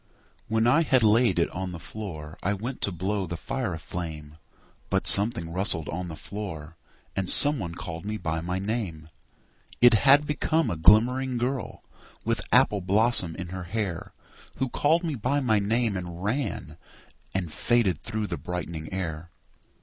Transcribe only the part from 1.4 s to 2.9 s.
on the floor I went